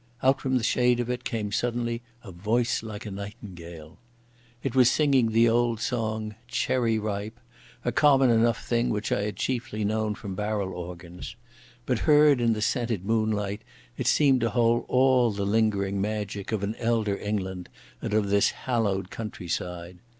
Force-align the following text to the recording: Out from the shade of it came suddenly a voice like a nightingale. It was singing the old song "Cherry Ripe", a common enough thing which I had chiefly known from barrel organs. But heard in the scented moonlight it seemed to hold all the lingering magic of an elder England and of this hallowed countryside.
Out 0.23 0.41
from 0.41 0.57
the 0.57 0.63
shade 0.63 0.99
of 0.99 1.11
it 1.11 1.23
came 1.23 1.51
suddenly 1.51 2.01
a 2.23 2.31
voice 2.31 2.81
like 2.81 3.05
a 3.05 3.11
nightingale. 3.11 3.99
It 4.63 4.73
was 4.73 4.89
singing 4.89 5.29
the 5.29 5.47
old 5.47 5.79
song 5.79 6.33
"Cherry 6.47 6.97
Ripe", 6.97 7.39
a 7.85 7.91
common 7.91 8.31
enough 8.31 8.65
thing 8.65 8.89
which 8.89 9.11
I 9.11 9.21
had 9.21 9.35
chiefly 9.35 9.85
known 9.85 10.15
from 10.15 10.33
barrel 10.33 10.73
organs. 10.73 11.35
But 11.85 11.99
heard 12.09 12.41
in 12.41 12.53
the 12.53 12.63
scented 12.63 13.05
moonlight 13.05 13.61
it 13.95 14.07
seemed 14.07 14.41
to 14.41 14.49
hold 14.49 14.85
all 14.87 15.29
the 15.31 15.45
lingering 15.45 16.01
magic 16.01 16.51
of 16.51 16.63
an 16.63 16.73
elder 16.79 17.15
England 17.17 17.69
and 18.01 18.11
of 18.15 18.31
this 18.31 18.49
hallowed 18.49 19.11
countryside. 19.11 19.99